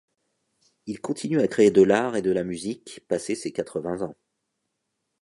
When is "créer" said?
1.47-1.69